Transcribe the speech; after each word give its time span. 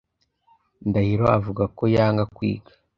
Ndahiro 0.89 1.25
avuga 1.37 1.63
ko 1.77 1.83
yanga 1.95 2.23
kwiga. 2.35 2.71